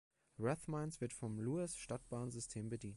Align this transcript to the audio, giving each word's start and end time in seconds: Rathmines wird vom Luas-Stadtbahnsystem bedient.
Rathmines 0.39 0.99
wird 0.99 1.13
vom 1.13 1.37
Luas-Stadtbahnsystem 1.39 2.69
bedient. 2.69 2.89